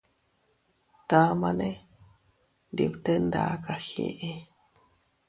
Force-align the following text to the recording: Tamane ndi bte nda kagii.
Tamane 1.09 1.69
ndi 2.71 2.85
bte 2.91 3.13
nda 3.25 3.41
kagii. 3.65 4.35